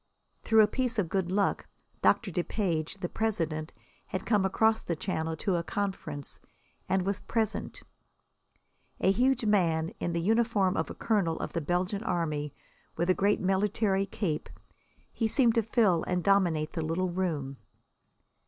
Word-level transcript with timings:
Through 0.41 0.63
a 0.63 0.67
piece 0.67 0.97
of 0.97 1.09
good 1.09 1.31
luck 1.31 1.67
Doctor 2.01 2.31
Depage, 2.31 3.01
the 3.01 3.07
president, 3.07 3.71
had 4.07 4.25
come 4.25 4.45
across 4.45 4.81
the 4.81 4.95
Channel 4.95 5.35
to 5.35 5.57
a 5.57 5.63
conference, 5.63 6.39
and 6.89 7.03
was 7.03 7.19
present. 7.19 7.83
A 8.99 9.11
huge 9.11 9.45
man, 9.45 9.93
in 9.99 10.13
the 10.13 10.19
uniform 10.21 10.75
of 10.75 10.89
a 10.89 10.95
colonel 10.95 11.37
of 11.39 11.53
the 11.53 11.61
Belgian 11.61 12.03
Army, 12.03 12.51
with 12.97 13.11
a 13.11 13.13
great 13.13 13.41
military 13.41 14.07
cape, 14.07 14.49
he 15.13 15.27
seemed 15.27 15.53
to 15.53 15.61
fill 15.61 16.03
and 16.07 16.23
dominate 16.23 16.73
the 16.73 16.81
little 16.81 17.09
room. 17.11 17.57